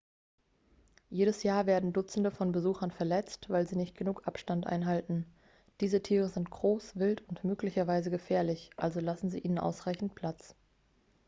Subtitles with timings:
[1.11, 5.27] jedes jahr werden dutzende von besuchern verletzt weil sie nicht genug abstand einhalten
[5.79, 10.55] diese tiere sind groß wild und möglicherweise gefährlich also lassen sie ihnen ausreichend platz